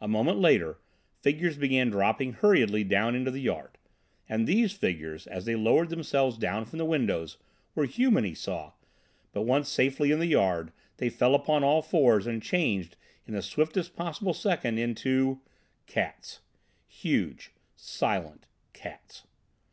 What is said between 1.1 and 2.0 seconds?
figures began